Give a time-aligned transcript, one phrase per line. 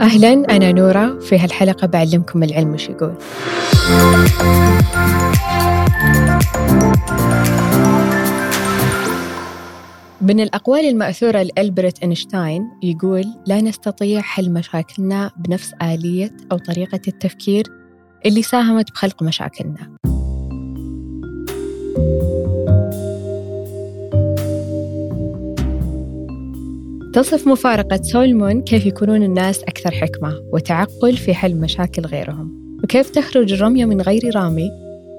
[0.00, 3.14] أهلا أنا نورة في هالحلقة بعلمكم العلم وش يقول.
[10.20, 17.64] من الأقوال المأثورة لألبرت إينشتاين يقول لا نستطيع حل مشاكلنا بنفس آلية أو طريقة التفكير
[18.26, 19.96] اللي ساهمت بخلق مشاكلنا.
[27.12, 32.78] تصف مفارقة سولمون كيف يكونون الناس أكثر حكمة وتعقل في حل مشاكل غيرهم.
[32.84, 34.70] وكيف تخرج الرمية من غير رامي؟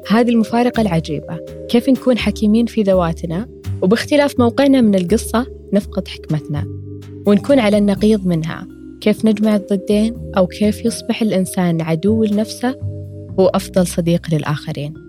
[0.09, 1.39] هذه المفارقة العجيبة.
[1.69, 3.47] كيف نكون حكيمين في ذواتنا؟
[3.81, 6.65] وباختلاف موقعنا من القصة نفقد حكمتنا.
[7.27, 8.67] ونكون على النقيض منها.
[9.01, 12.75] كيف نجمع الضدين؟ أو كيف يصبح الإنسان عدو لنفسه
[13.37, 15.08] وأفضل صديق للآخرين.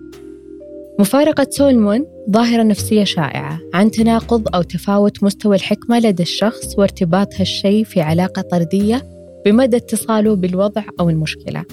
[1.01, 7.83] مفارقة سولمون ظاهرة نفسية شائعة عن تناقض أو تفاوت مستوى الحكمة لدى الشخص وارتباط هالشيء
[7.83, 9.05] في علاقة طردية
[9.45, 11.65] بمدى اتصاله بالوضع أو المشكلة.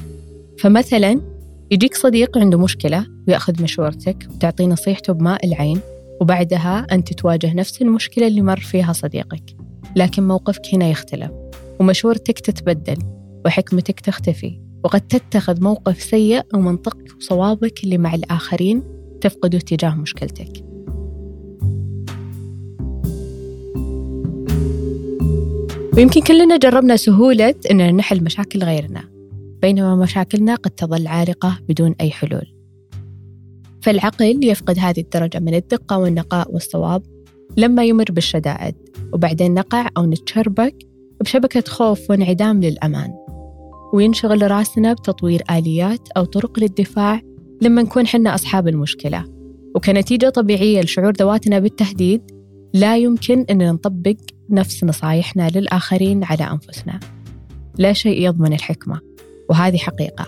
[0.59, 1.21] فمثلا
[1.71, 5.81] يجيك صديق عنده مشكلة ويأخذ مشورتك وتعطيه نصيحته بماء العين
[6.21, 9.57] وبعدها أنت تواجه نفس المشكلة اللي مر فيها صديقك.
[9.97, 11.31] لكن موقفك هنا يختلف
[11.81, 12.99] ومشورتك تتبدل
[13.47, 20.65] وحكمتك تختفي وقد تتخذ موقف سيء ومنطقك وصوابك اللي مع الآخرين تفقده تجاه مشكلتك.
[25.97, 29.05] ويمكن كلنا جربنا سهولة أننا نحل مشاكل غيرنا
[29.63, 32.55] بينما مشاكلنا قد تظل عالقة بدون أي حلول.
[33.83, 37.03] فالعقل يفقد هذه الدرجة من الدقة والنقاء والصواب
[37.57, 38.75] لما يمر بالشدائد
[39.13, 40.77] وبعدين نقع أو نتشربك
[41.21, 43.11] بشبكة خوف وانعدام للأمان.
[43.93, 47.21] وينشغل راسنا بتطوير آليات أو طرق للدفاع
[47.63, 49.25] لما نكون حنا أصحاب المشكلة.
[49.75, 52.23] وكنتيجة طبيعية لشعور ذواتنا بالتهديد
[52.75, 54.17] لا يمكن أن نطبق
[54.51, 57.01] نفس نصايحنا للآخرين على أنفسنا.
[57.79, 59.01] لا شيء يضمن الحكمة
[59.51, 60.27] وهذه حقيقة.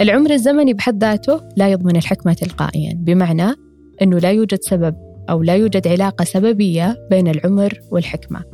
[0.00, 3.54] العمر الزمني بحد ذاته لا يضمن الحكمة تلقائيا بمعنى
[4.02, 4.94] أنه لا يوجد سبب
[5.30, 8.44] أو لا يوجد علاقة سببية بين العمر والحكمة.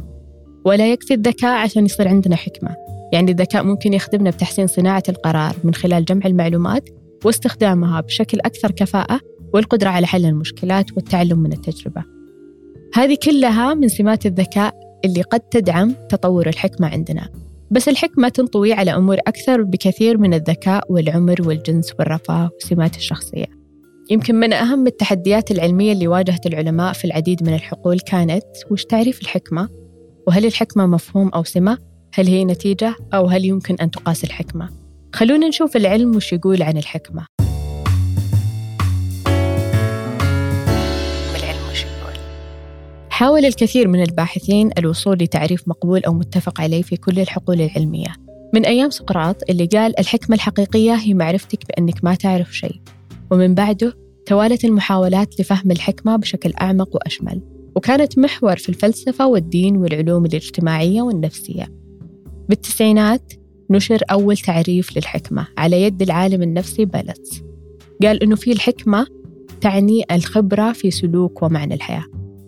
[0.65, 2.77] ولا يكفي الذكاء عشان يصير عندنا حكمة.
[3.13, 6.89] يعني الذكاء ممكن يخدمنا بتحسين صناعة القرار من خلال جمع المعلومات
[7.27, 9.21] واستخدامها بشكل أكثر كفاءة
[9.55, 12.05] والقدرة على حل المشكلات والتعلم من التجربة.
[12.95, 17.29] هذه كلها من سمات الذكاء اللي قد تدعم تطور الحكمة عندنا.
[17.71, 23.47] بس الحكمة تنطوي على أمور أكثر بكثير من الذكاء والعمر والجنس والرفاه وسمات الشخصية.
[24.11, 29.23] يمكن من أهم التحديات العلمية اللي واجهت العلماء في العديد من الحقول كانت وش تعريف
[29.23, 29.69] الحكمة؟
[30.27, 31.79] وهل الحكمة مفهوم أو سمة؟
[32.15, 34.86] هل هي نتيجة أو هل يمكن أن تقاس الحكمة؟
[35.17, 37.27] خلونا نشوف العلم وش يقول عن الحكمة.
[41.37, 42.15] العلم وش يقول؟
[43.11, 48.15] حاول الكثير من الباحثين الوصول لتعريف مقبول أو متفق عليه في كل الحقول العلمية.
[48.55, 52.81] من أيام سقراط اللي قال الحكمة الحقيقية هي معرفتك بأنك ما تعرف شيء.
[53.31, 53.95] ومن بعده
[54.27, 57.43] توالت المحاولات لفهم الحكمة بشكل أعمق وأشمل.
[57.77, 61.69] وكانت محور في الفلسفة والدين والعلوم الاجتماعية والنفسية.
[62.49, 63.33] بالتسعينات
[63.71, 67.43] نشر أول تعريف للحكمة على يد العالم النفسي بالتس
[68.03, 69.07] قال إنه في الحكمة
[69.61, 72.05] تعني الخبرة في سلوك ومعنى الحياة.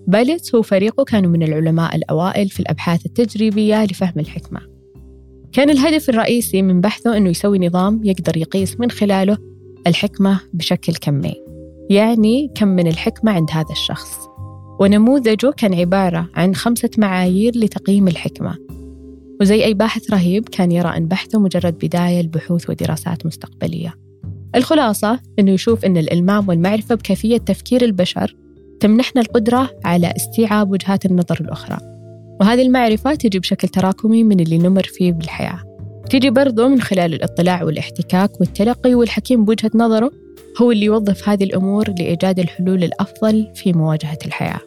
[0.06, 4.60] بالتس وفريقه كانوا من العلماء الأوائل في الأبحاث التجريبية لفهم الحكمة.
[5.52, 9.38] كان الهدف الرئيسي من بحثه أنه يسوي نظام يقدر يقيس من خلاله
[9.86, 11.34] الحكمة بشكل كمي
[11.90, 14.28] يعني كم من الحكمة عند هذا الشخص.
[14.80, 18.67] ونموذجه كان عبارة عن خمسة معايير لتقييم الحكمة.
[19.40, 23.94] وزي أي باحث رهيب كان يرى أن بحثه مجرد بداية لبحوث ودراسات مستقبلية.
[24.54, 28.36] الخلاصة أنه يشوف أن الإلمام والمعرفة بكيفية تفكير البشر
[28.80, 31.78] تمنحنا القدرة على استيعاب وجهات النظر الأخرى.
[32.40, 35.62] وهذه المعرفة تجي بشكل تراكمي من اللي نمر فيه بالحياة.
[36.10, 40.10] تيجي برضو من خلال الاطلاع والاحتكاك والتلقي والحكيم بوجهة نظره
[40.62, 44.60] هو اللي يوظف هذه الأمور لإيجاد الحلول الأفضل في مواجهة الحياة.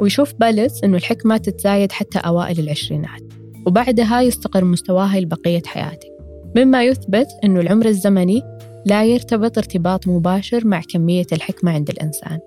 [0.00, 3.22] ويشوف باليتس أنه الحكمة تتزايد حتى أوائل العشرينات.
[3.66, 6.08] وبعدها يستقر مستواها لبقية حياتك
[6.56, 8.42] مما يثبت أنه العمر الزمني
[8.86, 12.38] لا يرتبط ارتباط مباشر مع كمية الحكمة عند الإنسان.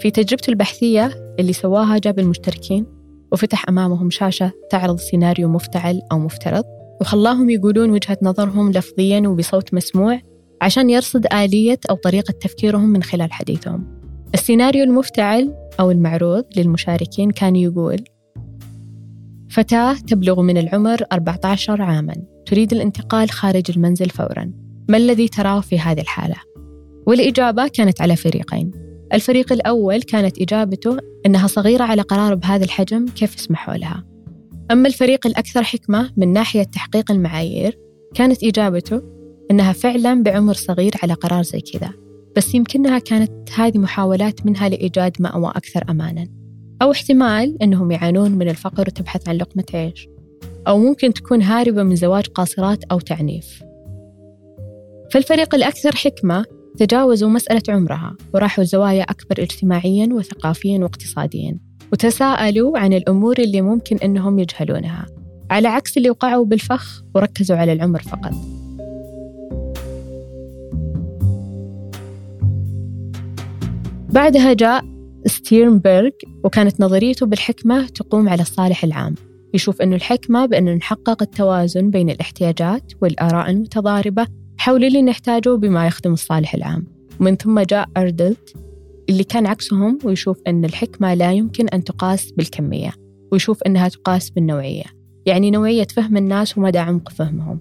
[0.00, 2.86] في تجربته البحثية اللي سواها جاب المشتركين
[3.32, 6.64] وفتح أمامهم شاشة تعرض سيناريو مفتعل أو مفترض
[7.00, 10.20] وخلاهم يقولون وجهة نظرهم لفظيا وبصوت مسموع
[10.62, 14.01] عشان يرصد آلية أو طريقة تفكيرهم من خلال حديثهم.
[14.34, 18.04] السيناريو المفتعل أو المعروض للمشاركين كان يقول
[19.50, 22.14] فتاة تبلغ من العمر 14 عاماً
[22.46, 24.52] تريد الانتقال خارج المنزل فوراً
[24.88, 26.36] ما الذي تراه في هذه الحالة؟
[27.06, 28.70] والإجابة كانت على فريقين
[29.12, 30.96] الفريق الأول كانت إجابته
[31.26, 34.04] أنها صغيرة على قرار بهذا الحجم كيف يسمحوا لها؟
[34.70, 37.78] أما الفريق الأكثر حكمة من ناحية تحقيق المعايير
[38.14, 39.02] كانت إجابته
[39.50, 42.01] أنها فعلا بعمر صغير على قرار زي كذا
[42.36, 46.28] بس يمكنها كانت هذه محاولات منها لإيجاد مأوى أكثر أمانا.
[46.82, 50.08] أو احتمال أنهم يعانون من الفقر وتبحث عن لقمة عيش.
[50.68, 53.62] أو ممكن تكون هاربة من زواج قاصرات أو تعنيف.
[55.12, 56.44] فالفريق الأكثر حكمة
[56.78, 61.58] تجاوزوا مسألة عمرها وراحوا زوايا أكبر اجتماعيا وثقافيا واقتصاديا
[61.92, 65.06] وتساءلوا عن الأمور اللي ممكن أنهم يجهلونها.
[65.50, 68.61] على عكس اللي وقعوا بالفخ وركزوا على العمر فقط.
[74.12, 74.84] بعدها جاء
[75.26, 76.10] ستيرنبرغ
[76.44, 79.14] وكانت نظريته بالحكمة تقوم على الصالح العام.
[79.54, 84.26] يشوف أنه الحكمة بأن نحقق التوازن بين الاحتياجات والآراء المتضاربة
[84.56, 86.86] حول اللي نحتاجه بما يخدم الصالح العام.
[87.20, 88.56] ومن ثم جاء أردلت
[89.08, 92.92] اللي كان عكسهم ويشوف أن الحكمة لا يمكن أن تقاس بالكمية
[93.32, 94.84] ويشوف أنها تقاس بالنوعية.
[95.26, 97.58] يعني نوعية فهم الناس ومدى عمق فهمهم.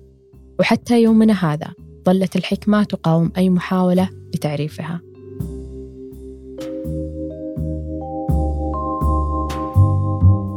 [0.60, 1.74] وحتى يومنا هذا
[2.06, 5.11] ظلت الحكمة تقاوم أي محاولة لتعريفها.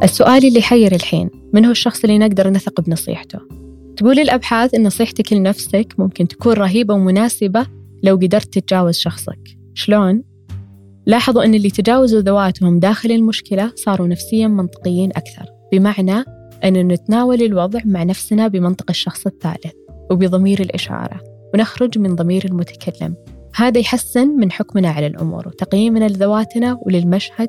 [0.05, 3.39] السؤال اللي يحير الحين من هو الشخص اللي نقدر نثق بنصيحته؟
[3.97, 7.67] تقول الأبحاث أن نصيحتك لنفسك ممكن تكون رهيبة ومناسبة
[8.03, 10.23] لو قدرت تتجاوز شخصك شلون؟
[11.07, 16.25] لاحظوا أن اللي تجاوزوا ذواتهم داخل المشكلة صاروا نفسيا منطقيين أكثر بمعنى
[16.65, 19.75] أن نتناول الوضع مع نفسنا بمنطق الشخص الثالث
[20.11, 21.21] وبضمير الإشارة
[21.55, 23.15] ونخرج من ضمير المتكلم
[23.55, 27.49] هذا يحسن من حكمنا على الأمور وتقييمنا لذواتنا وللمشهد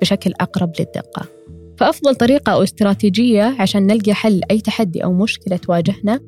[0.00, 1.38] بشكل أقرب للدقة
[1.78, 6.20] فأفضل طريقة أو استراتيجية عشان نلقى حل أي تحدي أو مشكلة تواجهنا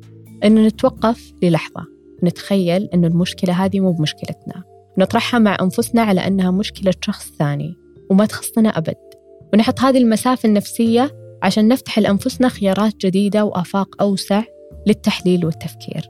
[0.43, 1.87] أنه نتوقف للحظة
[2.23, 4.63] نتخيل أن المشكلة هذه مو بمشكلتنا
[4.97, 7.75] نطرحها مع أنفسنا على أنها مشكلة شخص ثاني
[8.09, 8.95] وما تخصنا أبد
[9.53, 11.11] ونحط هذه المسافة النفسية
[11.43, 14.43] عشان نفتح لأنفسنا خيارات جديدة وآفاق أوسع
[14.87, 16.09] للتحليل والتفكير.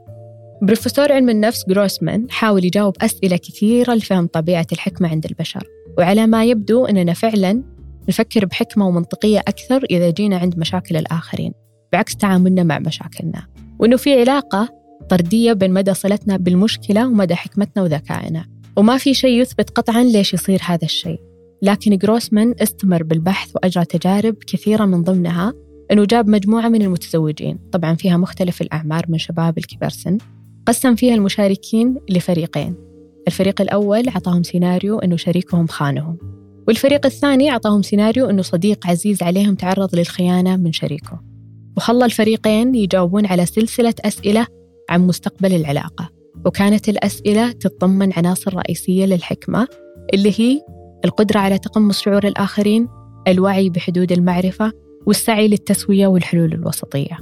[0.62, 5.66] بروفيسور علم النفس جروسمان حاول يجاوب أسئلة كثيرة لفهم طبيعة الحكمة عند البشر
[5.98, 7.62] وعلى ما يبدو أننا فعلا
[8.08, 11.52] نفكر بحكمة ومنطقية أكثر إذا جينا عند مشاكل الآخرين
[11.92, 13.46] بعكس تعاملنا مع مشاكلنا.
[13.78, 14.68] وأنه في علاقة
[15.08, 18.44] طردية بين مدى صلتنا بالمشكلة ومدى حكمتنا وذكائنا.
[18.76, 21.20] وما في شيء يثبت قطعا ليش يصير هذا الشيء.
[21.62, 25.52] لكن جروسمان استمر بالبحث وأجرى تجارب كثيرة من ضمنها
[25.92, 27.58] أنه جاب مجموعة من المتزوجين.
[27.72, 30.18] طبعا فيها مختلف الأعمار من شباب الكبار سن.
[30.66, 32.74] قسم فيها المشاركين لفريقين.
[33.26, 36.41] الفريق الأول عطاهم سيناريو أنه شريكهم خانهم.
[36.68, 41.20] والفريق الثاني أعطاهم سيناريو أنه صديق عزيز عليهم تعرض للخيانة من شريكه.
[41.76, 44.46] وخلى الفريقين يجاوبون على سلسلة أسئلة
[44.90, 46.10] عن مستقبل العلاقة
[46.46, 49.68] وكانت الأسئلة تتضمن عناصر رئيسية للحكمة
[50.14, 50.60] اللي هي
[51.04, 52.88] القدرة على تقمص شعور الآخرين
[53.28, 54.72] الوعي بحدود المعرفة
[55.06, 57.18] والسعي للتسوية والحلول الوسطية.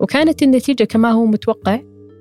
[0.00, 1.80] وكانت النتيجة كما هو متوقع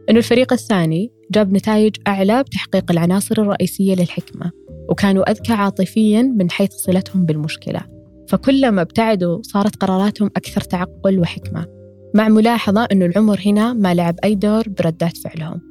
[0.09, 4.51] أن الفريق الثاني جاب نتائج أعلى بتحقيق العناصر الرئيسية للحكمة.
[4.89, 7.81] وكانوا أذكى عاطفيا من حيث صلتهم بالمشكلة.
[8.27, 11.65] فكلما ابتعدوا صارت قراراتهم أكثر تعقل وحكمة
[12.13, 15.61] مع ملاحظة أن العمر هنا ما لعب أي دور بردات فعلهم.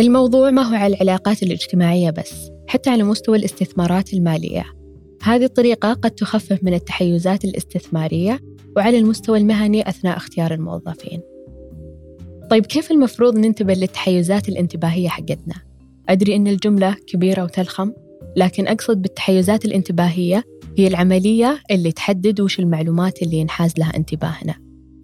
[0.00, 4.64] الموضوع ما هو على العلاقات الاجتماعية بس حتى على مستوى الاستثمارات المالية.
[5.22, 8.40] هذه الطريقة قد تخفف من التحيزات الاستثمارية
[8.76, 11.20] وعلى المستوى المهني أثناء اختيار الموظفين.
[12.50, 15.54] طيب كيف المفروض ننتبه للتحيزات الانتباهية حقتنا؟
[16.08, 17.92] أدري أن الجملة كبيرة وتلخم
[18.36, 20.44] لكن أقصد بالتحيزات الانتباهية
[20.78, 24.54] هي العملية اللي تحدد وش المعلومات اللي ينحاز لها انتباهنا.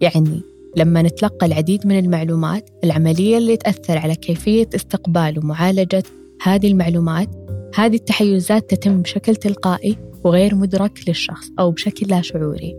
[0.01, 0.41] يعني
[0.77, 6.03] لما نتلقى العديد من المعلومات العملية اللي تأثر على كيفية استقبال ومعالجة
[6.41, 7.29] هذه المعلومات
[7.75, 12.75] هذه التحيزات تتم بشكل تلقائي وغير مدرك للشخص أو بشكل لا شعوري.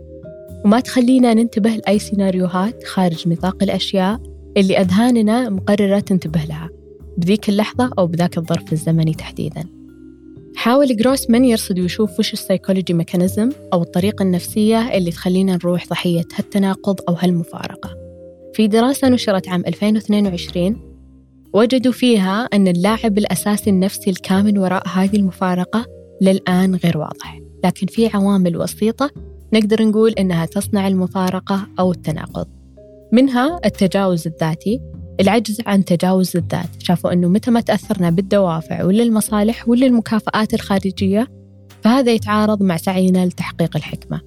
[0.65, 4.21] وما تخلينا ننتبه لأي سيناريوهات خارج نطاق الأشياء
[4.57, 6.69] اللي أذهاننا مقررة تنتبه لها
[7.17, 9.82] بذيك اللحظة أو بذاك الظرف الزمني تحديداً.
[10.55, 16.25] حاول جروسمان يرصد ويشوف وش ال psychology mechanism أو الطريقة النفسية اللي تخلينا نروح ضحية
[16.35, 17.97] هالتناقض أو هالمفارقة.
[18.53, 20.77] في دراسة نشرت عام 2022
[21.53, 25.85] وجدوا فيها أن اللاعب الأساسي النفسي الكامن وراء هذه المفارقة
[26.21, 27.39] للآن غير واضح.
[27.65, 29.11] لكن في عوامل وسيطة
[29.53, 32.47] نقدر نقول إنها تصنع المفارقة أو التناقض.
[33.11, 34.81] منها التجاوز الذاتي
[35.19, 36.69] العجز عن تجاوز الذات.
[36.79, 41.27] شافوا أنه متى ما تأثرنا بالدوافع ولا المصالح ولا المكافآت الخارجية
[41.81, 44.21] فهذا يتعارض مع سعينا لتحقيق الحكمة.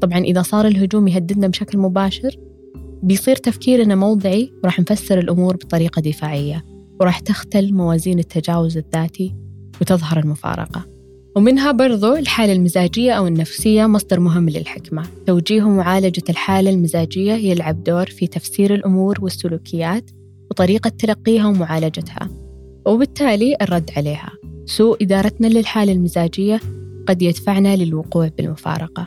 [0.00, 2.36] طبعا إذا صار الهجوم يهددنا بشكل مباشر
[3.02, 6.64] بيصير تفكيرنا موضعي وراح نفسر الأمور بطريقة دفاعية
[7.00, 9.34] وراح تختل موازين التجاوز الذاتي
[9.80, 10.86] وتظهر المفارقة.
[11.36, 15.02] ومنها برضو الحالة المزاجية أو النفسية مصدر مهم للحكمة.
[15.26, 20.10] توجيه ومعالجة الحالة المزاجية يلعب دور في تفسير الأمور والسلوكيات
[20.50, 22.28] وطريقة تلقيها ومعالجتها
[22.86, 24.30] وبالتالي الرد عليها.
[24.66, 26.60] سوء إدارتنا للحالة المزاجية
[27.06, 29.06] قد يدفعنا للوقوع بالمفارقة.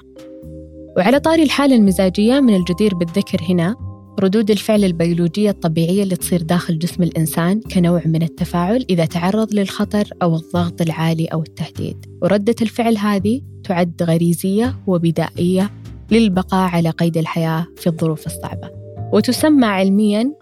[0.98, 3.76] وعلى طاري الحالة المزاجية من الجدير بالذكر هنا
[4.20, 10.10] ردود الفعل البيولوجية الطبيعية اللي تصير داخل جسم الإنسان كنوع من التفاعل إذا تعرض للخطر
[10.22, 12.06] أو الضغط العالي أو التهديد.
[12.22, 15.72] وردة الفعل هذه تعد غريزية وبدائية
[16.12, 18.70] للبقاء على قيد الحياة في الظروف الصعبة.
[19.14, 20.34] وتسمى علمياً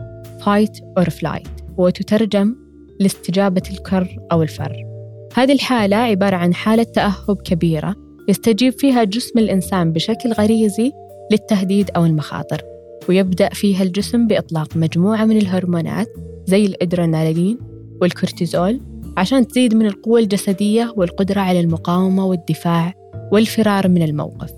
[0.45, 2.55] fight or flight وتترجم
[3.00, 4.86] لاستجابة الكر أو الفر.
[5.33, 7.95] هذه الحالة عبارة عن حالة تأهب كبيرة
[8.29, 10.91] يستجيب فيها جسم الإنسان بشكل غريزي
[11.31, 12.62] للتهديد أو المخاطر
[13.10, 16.07] ويبدأ فيها الجسم بإطلاق مجموعة من الهرمونات
[16.45, 17.57] زي الإدرينالين
[18.01, 18.81] والكورتيزول
[19.17, 22.93] عشان تزيد من القوة الجسدية والقدرة على المقاومة والدفاع
[23.31, 24.51] والفرار من الموقف.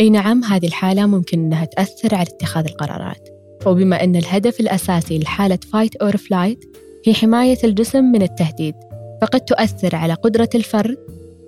[0.00, 3.39] أي نعم هذه الحالة ممكن أنها تأثر على اتخاذ القرارات.
[3.66, 6.64] وبما أن الهدف الأساسي لحالة fight or flight
[7.06, 8.74] هي حماية الجسم من التهديد
[9.22, 10.96] فقد تؤثر على قدرة الفرد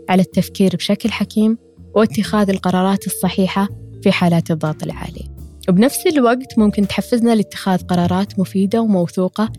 [0.09, 1.59] على التفكير بشكل حكيم
[1.95, 3.69] واتخاذ القرارات الصحيحة
[4.03, 5.29] في حالات الضغط العالي.
[5.69, 9.53] وبنفس الوقت ممكن تحفزنا لاتخاذ قرارات مفيدة وموثوقة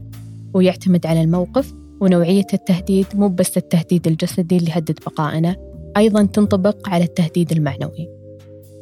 [0.53, 5.55] ويعتمد على الموقف ونوعية التهديد مو بس التهديد الجسدي اللي يهدد بقائنا
[5.97, 8.12] أيضا تنطبق على التهديد المعنوي.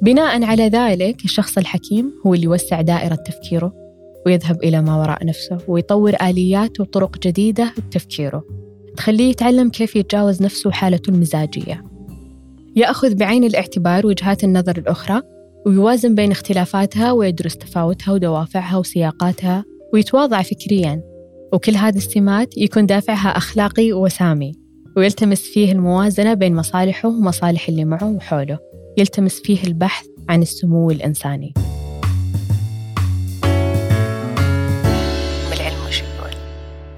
[0.01, 3.73] بناء على ذلك الشخص الحكيم هو اللي يوسع دائرة تفكيره
[4.25, 8.43] ويذهب إلى ما وراء نفسه ويطور آليات وطرق جديدة بتفكيره.
[8.97, 11.83] تخليه يتعلم كيف يتجاوز نفسه وحالته المزاجية
[12.75, 15.21] يأخذ بعين الاعتبار وجهات النظر الأخرى
[15.65, 21.01] ويوازن بين اختلافاتها ويدرس تفاوتها ودوافعها وسياقاتها ويتواضع فكريا.
[21.53, 24.51] وكل هذه السمات يكون دافعها أخلاقي وسامي
[24.97, 28.70] ويلتمس فيه الموازنة بين مصالحه ومصالح اللي معه وحوله.
[28.97, 31.53] يلتمس فيه البحث عن السمو الإنساني.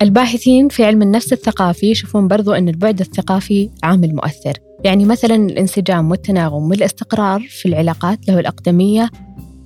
[0.02, 4.54] الباحثين في علم النفس الثقافي يشوفون برضو أن البعد الثقافي عامل مؤثر.
[4.84, 9.10] يعني مثلا الانسجام والتناغم والاستقرار في العلاقات له الأقدمية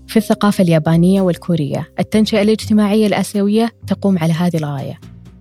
[0.08, 1.90] في الثقافة اليابانية والكورية.
[2.00, 5.00] التنشئة الاجتماعية الآسيوية تقوم على هذه الغاية.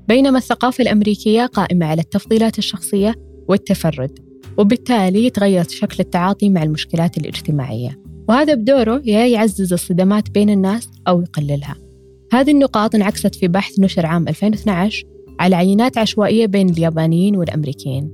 [0.09, 3.14] بينما الثقافة الأمريكية قائمة على التفضيلات الشخصية
[3.49, 4.25] والتفرد.
[4.59, 7.99] وبالتالي يتغير شكل التعاطي مع المشكلات الاجتماعية.
[8.29, 11.75] وهذا بدوره يا يعزز الصدمات بين الناس أو يقللها.
[12.33, 15.05] هذه النقاط انعكست في بحث نشر عام 2012
[15.41, 18.11] على عينات عشوائية بين اليابانيين والأمريكيين.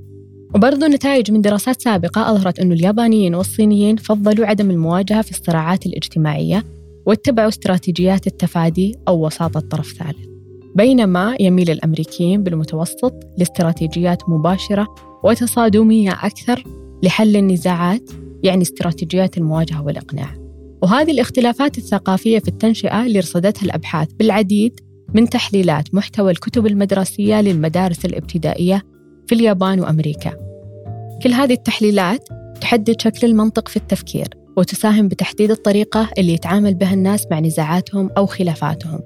[0.55, 6.65] وبرضو نتائج من دراسات سابقة أظهرت أن اليابانيين والصينيين فضلوا عدم المواجهة في الصراعات الاجتماعية
[7.07, 10.27] واتبعوا استراتيجيات التفادي أو وساطة طرف ثالث.
[10.75, 16.64] بينما يميل الأمريكيين بالمتوسط لاستراتيجيات مباشرة وتصادمية أكثر
[17.02, 18.11] لحل النزاعات
[18.43, 20.35] يعني استراتيجيات المواجهة والإقناع.
[20.83, 24.81] وهذه الاختلافات الثقافية في التنشئة اللي رصدتها الأبحاث بالعديد
[25.14, 28.83] من تحليلات محتوى الكتب المدرسية للمدارس الابتدائية
[29.26, 30.33] في اليابان وأمريكا.
[31.23, 32.29] كل هذه التحليلات
[32.61, 38.26] تحدد شكل المنطق في التفكير وتساهم بتحديد الطريقة اللي يتعامل بها الناس مع نزاعاتهم أو
[38.26, 39.00] خلافاتهم.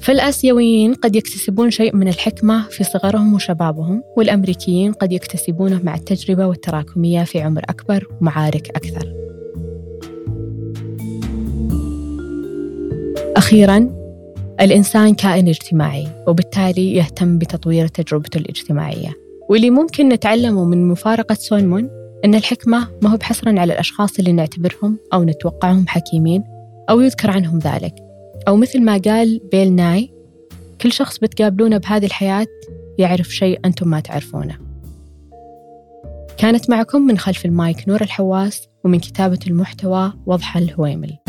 [0.00, 7.24] فالآسيويين قد يكتسبون شيء من الحكمة في صغرهم وشبابهم والأمريكيين قد يكتسبونه مع التجربة والتراكمية
[7.24, 9.12] في عمر أكبر ومعارك أكثر.
[13.36, 13.98] أخيراً
[14.60, 19.14] الإنسان كائن اجتماعي وبالتالي يهتم بتطوير تجربته الاجتماعية.
[19.48, 21.90] واللي ممكن نتعلمه من مفارقة سولمون
[22.24, 26.44] أن الحكمة ما هو بحصرا على الأشخاص اللي نعتبرهم أو نتوقعهم حكيمين
[26.90, 28.07] أو يذكر عنهم ذلك.
[28.48, 30.10] أو مثل ما قال بيل ناي
[30.80, 32.46] كل شخص بتقابلونه بهذه الحياة
[32.98, 34.58] يعرف شيء أنتم ما تعرفونه.
[36.38, 41.27] كانت معكم من خلف المايك نور الحواس ومن كتابة المحتوى وضحى الهويمل.